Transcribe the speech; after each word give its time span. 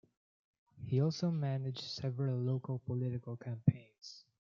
He 0.87 0.99
also 0.99 1.29
managed 1.29 1.83
several 1.83 2.35
local 2.39 2.79
political 2.79 3.37
campaigns. 3.37 4.25